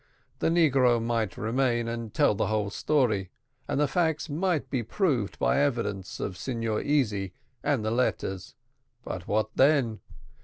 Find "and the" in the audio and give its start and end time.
3.67-3.87, 7.63-7.91